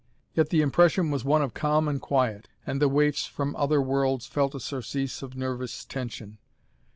Yet 0.33 0.49
the 0.49 0.61
impression 0.63 1.11
was 1.11 1.23
one 1.23 1.43
of 1.43 1.53
calm 1.53 1.87
and 1.87 2.01
quiet, 2.01 2.49
and 2.65 2.81
the 2.81 2.89
waifs 2.89 3.27
from 3.27 3.55
other 3.55 3.79
worlds 3.79 4.25
felt 4.25 4.55
a 4.55 4.59
surcease 4.59 5.21
of 5.21 5.37
nervous 5.37 5.85
tension. 5.85 6.39